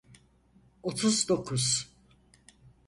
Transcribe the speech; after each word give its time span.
Otuz 0.83 1.29
dokuz. 1.29 1.93